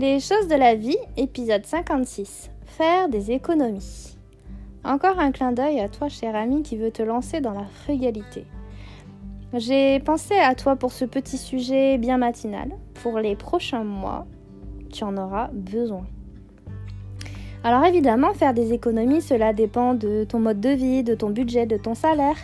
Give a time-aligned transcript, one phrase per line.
[0.00, 2.52] Les choses de la vie, épisode 56.
[2.66, 4.16] Faire des économies.
[4.84, 8.44] Encore un clin d'œil à toi, cher ami, qui veut te lancer dans la frugalité.
[9.54, 12.70] J'ai pensé à toi pour ce petit sujet bien matinal.
[13.02, 14.28] Pour les prochains mois,
[14.92, 16.06] tu en auras besoin.
[17.64, 21.66] Alors évidemment, faire des économies, cela dépend de ton mode de vie, de ton budget,
[21.66, 22.36] de ton salaire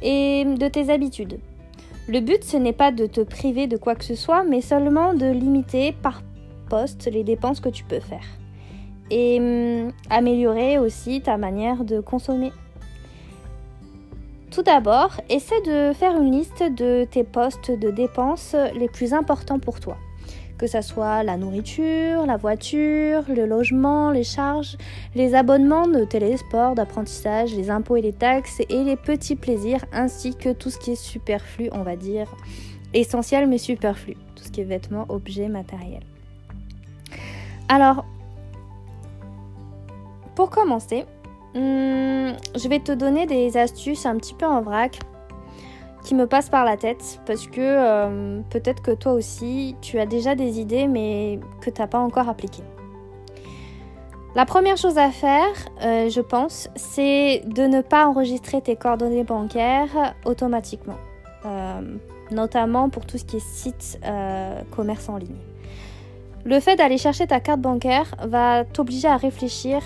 [0.00, 1.40] et de tes habitudes.
[2.06, 5.12] Le but, ce n'est pas de te priver de quoi que ce soit, mais seulement
[5.12, 6.22] de limiter par
[7.06, 8.26] les dépenses que tu peux faire.
[9.10, 12.52] Et hum, améliorer aussi ta manière de consommer.
[14.50, 19.60] Tout d'abord, essaie de faire une liste de tes postes de dépenses les plus importants
[19.60, 19.96] pour toi
[20.60, 24.76] que ce soit la nourriture, la voiture, le logement, les charges,
[25.14, 30.36] les abonnements de télésport, d'apprentissage, les impôts et les taxes et les petits plaisirs, ainsi
[30.36, 32.30] que tout ce qui est superflu, on va dire
[32.92, 36.04] essentiel mais superflu, tout ce qui est vêtements, objets, matériels.
[37.70, 38.04] Alors,
[40.34, 41.06] pour commencer,
[41.54, 44.98] hmm, je vais te donner des astuces un petit peu en vrac
[46.02, 50.06] qui me passe par la tête parce que euh, peut-être que toi aussi tu as
[50.06, 52.64] déjà des idées mais que tu n'as pas encore appliquées.
[54.34, 55.54] La première chose à faire,
[55.84, 60.98] euh, je pense, c'est de ne pas enregistrer tes coordonnées bancaires automatiquement,
[61.44, 61.98] euh,
[62.32, 64.00] notamment pour tout ce qui est site
[64.72, 65.49] commerce en ligne.
[66.44, 69.82] Le fait d'aller chercher ta carte bancaire va t'obliger à réfléchir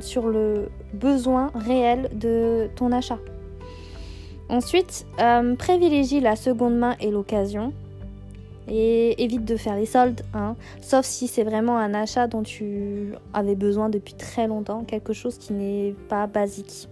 [0.00, 3.18] sur le besoin réel de ton achat.
[4.48, 7.72] Ensuite, euh, privilégie la seconde main et l'occasion.
[8.70, 10.54] Et évite de faire les soldes, hein.
[10.82, 15.38] sauf si c'est vraiment un achat dont tu avais besoin depuis très longtemps, quelque chose
[15.38, 16.86] qui n'est pas basique.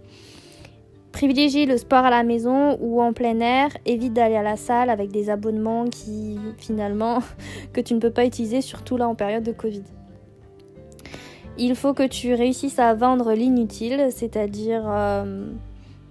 [1.17, 3.71] Privilégie le sport à la maison ou en plein air.
[3.87, 7.21] Évite d'aller à la salle avec des abonnements qui finalement
[7.73, 9.83] que tu ne peux pas utiliser, surtout là en période de Covid.
[11.57, 15.47] Il faut que tu réussisses à vendre l'inutile, c'est-à-dire euh,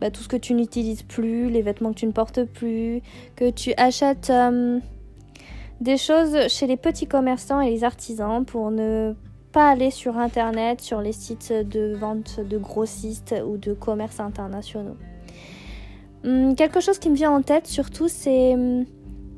[0.02, 3.04] bah, tout ce que tu n'utilises plus, les vêtements que tu ne portes plus,
[3.36, 4.80] que tu achètes euh,
[5.82, 9.14] des choses chez les petits commerçants et les artisans pour ne
[9.56, 14.98] pas aller sur internet, sur les sites de vente de grossistes ou de commerce internationaux.
[16.26, 18.84] Hum, quelque chose qui me vient en tête surtout, c'est hum,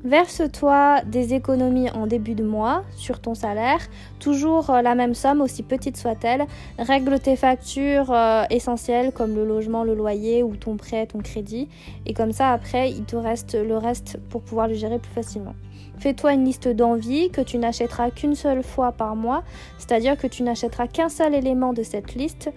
[0.03, 3.80] Verse-toi des économies en début de mois sur ton salaire,
[4.19, 6.46] toujours euh, la même somme, aussi petite soit-elle.
[6.78, 11.68] Règle tes factures euh, essentielles comme le logement, le loyer ou ton prêt, ton crédit.
[12.06, 15.56] Et comme ça, après, il te reste le reste pour pouvoir le gérer plus facilement.
[15.97, 19.44] Fais-toi une liste d'envie que tu n'achèteras qu'une seule fois par mois,
[19.79, 22.52] c'est-à-dire que tu n'achèteras qu'un seul élément de cette liste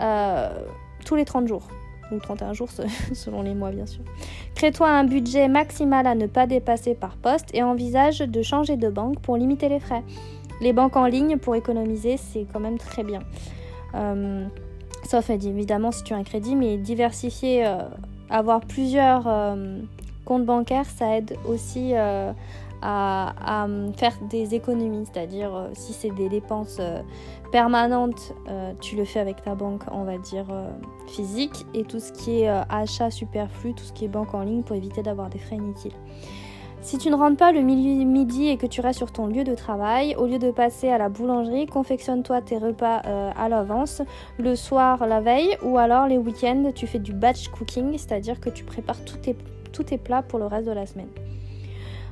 [0.00, 0.48] euh,
[1.04, 1.68] tous les 30 jours
[2.12, 2.68] ou 31 jours
[3.12, 4.02] selon les mois bien sûr.
[4.54, 8.88] Crée-toi un budget maximal à ne pas dépasser par poste et envisage de changer de
[8.88, 10.02] banque pour limiter les frais.
[10.60, 13.20] Les banques en ligne pour économiser, c'est quand même très bien.
[13.94, 14.46] Euh,
[15.08, 17.78] sauf évidemment si tu as un crédit, mais diversifier, euh,
[18.28, 19.78] avoir plusieurs euh,
[20.24, 21.94] comptes bancaires, ça aide aussi
[22.82, 27.02] à, faire des économies, c'est-à-dire euh, si c'est des dépenses euh,
[27.52, 30.46] permanentes, euh, tu le fais avec ta banque, on va dire
[31.06, 34.62] physique, et tout ce qui est achat superflu, tout ce qui est banque en ligne
[34.62, 35.94] pour éviter d'avoir des frais inutiles.
[36.82, 39.54] Si tu ne rentres pas le midi et que tu restes sur ton lieu de
[39.54, 43.02] travail, au lieu de passer à la boulangerie, confectionne-toi tes repas
[43.36, 44.00] à l'avance,
[44.38, 48.48] le soir, la veille, ou alors les week-ends, tu fais du batch cooking, c'est-à-dire que
[48.48, 49.36] tu prépares tous tes,
[49.72, 51.08] tous tes plats pour le reste de la semaine.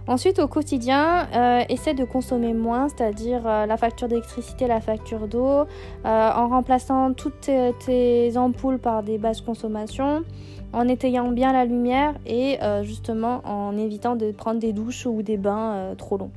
[0.09, 5.29] Ensuite, au quotidien, euh, essaie de consommer moins, c'est-à-dire euh, la facture d'électricité, la facture
[5.29, 5.65] d'eau, euh,
[6.05, 7.51] en remplaçant toutes
[7.85, 10.25] tes, ampoules par des basses consommations,
[10.73, 15.39] en étayant bien la lumière et justement en évitant de prendre des douches ou des
[15.39, 16.31] bains trop longs.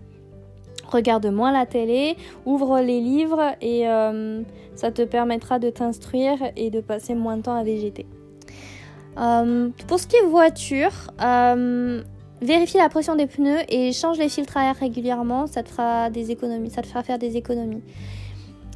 [0.88, 2.16] Regarde moins la télé,
[2.46, 3.86] ouvre les livres et
[4.76, 8.06] ça te permettra de t'instruire et de passer moins de temps à végéter.
[9.16, 10.94] pour ce qui est voiture,
[12.42, 16.10] Vérifie la pression des pneus et change les filtres à air régulièrement, ça te fera
[16.10, 17.84] des économies, ça te fera faire des économies.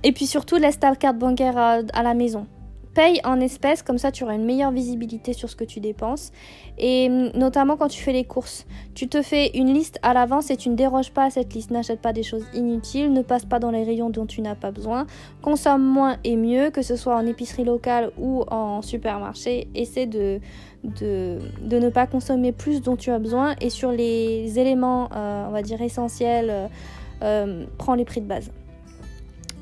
[0.04, 2.46] Et puis surtout, laisse ta carte bancaire à la maison
[2.96, 6.32] paye en espèces, comme ça tu auras une meilleure visibilité sur ce que tu dépenses.
[6.80, 8.66] Et hum, notamment quand tu fais les courses,
[8.96, 11.70] tu te fais une liste à l'avance et tu ne déroges pas à cette liste.
[11.70, 14.72] N'achète pas des choses inutiles, ne passe pas dans les rayons dont tu n'as pas
[14.72, 15.06] besoin.
[15.44, 19.68] Consomme moins et mieux, que ce soit en épicerie locale ou en supermarché.
[19.76, 20.40] Essaie de,
[20.84, 21.40] de,
[21.80, 23.56] ne pas consommer plus dont tu as besoin.
[23.62, 26.68] Et sur les éléments, euh, on va dire, essentiels, euh,
[27.24, 28.52] euh, prends les prix de base.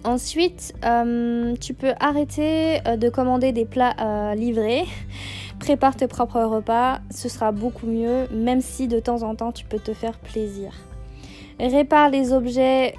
[0.05, 4.83] Ensuite, euh, tu peux arrêter euh, de commander des plats euh, livrés.
[5.59, 9.63] Prépare tes propres repas, ce sera beaucoup mieux, même si de temps en temps tu
[9.63, 10.73] peux te faire plaisir.
[11.57, 12.95] Répare les objets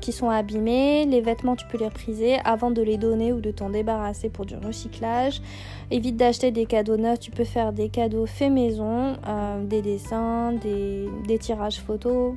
[0.00, 3.52] qui sont abîmés, les vêtements tu peux les repriser avant de les donner ou de
[3.52, 5.40] t'en débarrasser pour du recyclage.
[5.90, 9.16] Évite d'acheter des cadeaux neufs, tu peux faire des cadeaux faits maison,
[9.62, 12.34] des dessins, des, des tirages photos.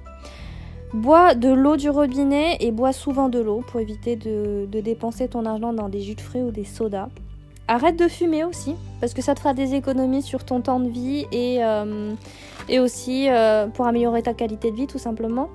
[0.94, 5.46] Bois de l'eau du robinet et bois souvent de l'eau pour éviter de, dépenser ton
[5.46, 7.08] argent dans des jus de fruits ou des sodas.
[7.70, 10.90] Arrête de fumer aussi, parce que ça te fera des économies sur ton temps de
[10.90, 12.12] vie et, euh,
[12.82, 15.48] aussi euh, pour améliorer ta qualité de vie tout simplement.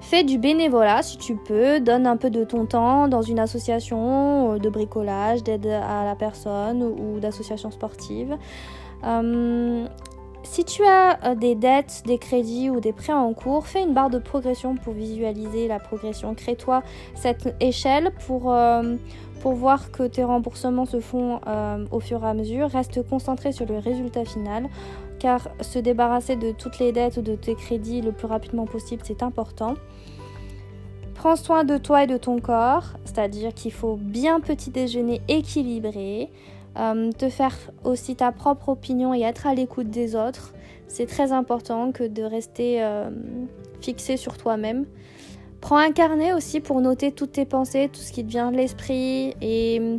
[0.00, 4.58] Fais du bénévolat si tu peux, donne un peu de ton temps dans une association
[4.58, 8.36] de bricolage, d'aide à la personne ou d'association sportive.
[9.04, 9.86] Euh,
[10.50, 13.94] si tu as euh, des dettes, des crédits ou des prêts en cours, fais une
[13.94, 16.34] barre de progression pour visualiser la progression.
[16.34, 16.82] Crée-toi
[17.14, 18.96] cette échelle pour, euh,
[19.44, 22.68] voir que tes remboursements se font euh, au fur et à mesure.
[22.68, 24.66] Reste concentré sur le résultat final
[25.20, 29.02] car se débarrasser de toutes les dettes ou de tes crédits le plus rapidement possible,
[29.04, 29.74] c'est important.
[31.14, 36.28] Prends soin de toi et de ton corps, c'est-à-dire qu'il faut bien petit déjeuner équilibré.
[36.78, 40.54] Euh, te faire aussi ta propre opinion et être à l'écoute des autres.
[40.86, 43.10] C'est très important que de rester euh,
[43.80, 44.86] fixé sur toi-même.
[45.60, 48.56] Prends un carnet aussi pour noter toutes tes pensées, tout ce qui te vient de
[48.56, 49.34] l'esprit.
[49.40, 49.98] Et euh,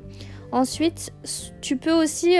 [0.51, 1.13] ensuite,
[1.61, 2.37] tu peux aussi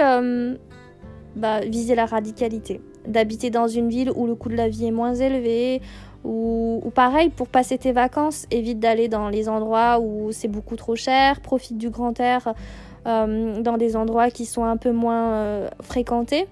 [1.35, 2.81] bah, viser la radicalité.
[3.07, 5.81] D'habiter dans une ville où le coût de la vie est moins élevé,
[6.23, 10.95] ou, pareil, pour passer tes vacances, évite d'aller dans les endroits où c'est beaucoup trop
[10.95, 12.53] cher, profite du grand air
[13.07, 16.47] euh, dans des endroits qui sont un peu moins euh, fréquentés.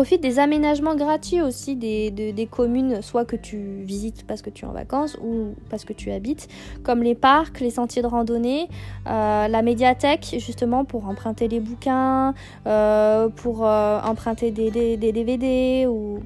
[0.00, 4.64] Profite des aménagements gratuits aussi des, des, communes, soit que tu visites parce que tu
[4.64, 6.48] es en vacances ou parce que tu habites,
[6.82, 8.70] comme les parcs, les sentiers de randonnée,
[9.06, 12.32] euh, la médiathèque justement pour emprunter les bouquins,
[12.64, 16.20] pour emprunter des, des, des DVD ou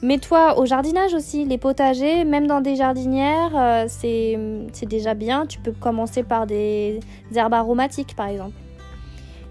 [0.00, 4.38] Mets-toi au jardinage aussi, les potagers, même dans des jardinières, c'est
[4.86, 5.44] déjà bien.
[5.44, 7.00] Tu peux commencer par des
[7.34, 8.54] herbes aromatiques par exemple.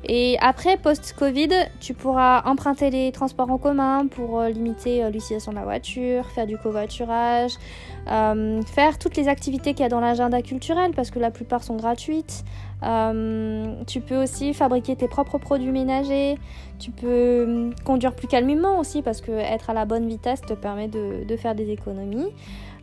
[0.10, 1.50] Et après, post-Covid,
[1.82, 6.26] tu pourras emprunter les transports en commun pour euh, limiter euh, l'utilisation de la voiture,
[6.28, 7.52] faire du covoiturage,
[8.10, 11.64] euh, faire toutes les activités qu'il y a dans l'agenda culturel parce que la plupart
[11.64, 12.46] sont gratuites.
[12.82, 16.38] Tu peux aussi fabriquer tes propres produits ménagers.
[16.80, 20.88] Tu peux conduire plus calmement aussi parce que être à la bonne vitesse te permet
[20.88, 22.32] de faire des économies.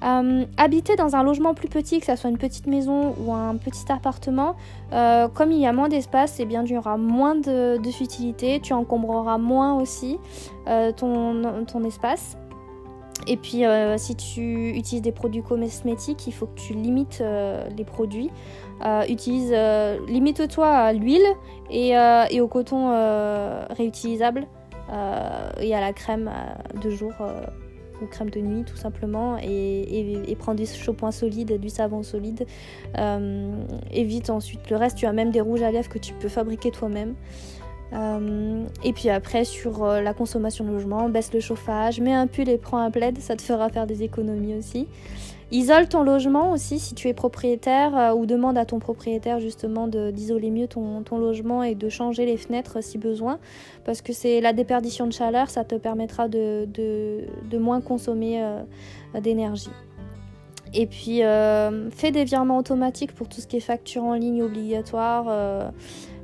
[0.05, 3.56] Euh, habiter dans un logement plus petit, que ce soit une petite maison ou un
[3.56, 4.55] petit appartement,
[4.93, 8.75] euh, comme il y a moins d'espace, eh bien, tu auras moins de, futilité, tu
[8.75, 10.19] encombreras moins aussi
[10.69, 12.37] euh, ton, espace.
[13.26, 13.62] Et puis,
[13.97, 17.23] si tu utilises des produits cosmétiques, il faut que tu limites
[17.76, 18.31] les produits.
[19.09, 19.55] utilise,
[20.09, 21.26] limite-toi à l'huile
[21.71, 22.91] et, au coton
[23.71, 24.47] réutilisable
[25.61, 26.31] et à la crème
[26.82, 27.12] de jour
[28.03, 32.47] ou crème de nuit tout simplement et, et, prends du shampoing solide, du savon solide.
[32.99, 36.29] Euh, évite ensuite le reste, tu as même des rouges à lèvres que tu peux
[36.29, 37.15] fabriquer toi-même.
[37.94, 42.26] Euh, et puis après sur euh, la consommation de logement, baisse le chauffage, mets un
[42.26, 44.88] pull et prends un plaid, ça te fera faire des économies aussi.
[45.52, 49.87] Isole ton logement aussi si tu es propriétaire euh, ou demande à ton propriétaire justement
[49.87, 53.38] d'isoler mieux ton, logement et de changer les fenêtres si besoin
[53.85, 56.67] parce que c'est la déperdition de chaleur, ça te permettra de,
[57.56, 58.43] moins consommer
[59.23, 59.70] d'énergie.
[60.72, 61.20] Et puis
[61.93, 65.72] fais des virements automatiques pour tout ce qui est facture en ligne obligatoire,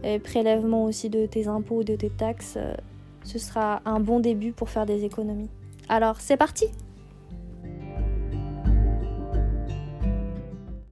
[0.04, 2.58] et prélèvement aussi de tes impôts de tes taxes.
[3.24, 5.50] ce sera un bon début pour faire des économies.
[5.88, 6.66] Alors c'est parti